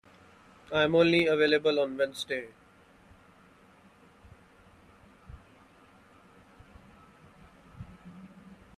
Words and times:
I 0.73 0.81
am 0.81 0.95
only 0.95 1.27
available 1.27 1.79
on 1.79 1.95
Wednesday. 1.95 2.47